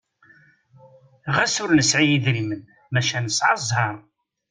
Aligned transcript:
Ɣas 1.35 1.55
ur 1.63 1.69
nesɛi 1.73 2.05
idrimen 2.15 2.61
maca 2.93 3.19
nesɛa 3.19 3.55
zzheṛ! 3.61 3.95